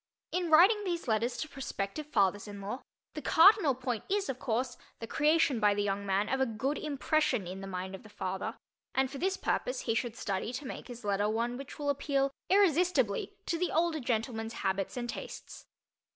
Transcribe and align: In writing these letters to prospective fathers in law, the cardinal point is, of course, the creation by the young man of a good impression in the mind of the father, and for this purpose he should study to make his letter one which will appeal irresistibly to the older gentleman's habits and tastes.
In 0.31 0.49
writing 0.49 0.83
these 0.83 1.07
letters 1.07 1.37
to 1.37 1.47
prospective 1.47 2.07
fathers 2.07 2.47
in 2.47 2.59
law, 2.59 2.81
the 3.13 3.21
cardinal 3.21 3.75
point 3.75 4.03
is, 4.09 4.29
of 4.29 4.39
course, 4.39 4.75
the 4.97 5.05
creation 5.05 5.59
by 5.59 5.75
the 5.75 5.83
young 5.83 6.07
man 6.07 6.27
of 6.27 6.41
a 6.41 6.47
good 6.47 6.79
impression 6.79 7.45
in 7.45 7.61
the 7.61 7.67
mind 7.67 7.93
of 7.93 8.01
the 8.01 8.09
father, 8.09 8.57
and 8.95 9.11
for 9.11 9.19
this 9.19 9.37
purpose 9.37 9.81
he 9.81 9.93
should 9.93 10.15
study 10.15 10.51
to 10.53 10.65
make 10.65 10.87
his 10.87 11.05
letter 11.05 11.29
one 11.29 11.55
which 11.55 11.77
will 11.77 11.91
appeal 11.91 12.31
irresistibly 12.49 13.35
to 13.45 13.59
the 13.59 13.71
older 13.71 13.99
gentleman's 13.99 14.53
habits 14.53 14.97
and 14.97 15.07
tastes. 15.07 15.67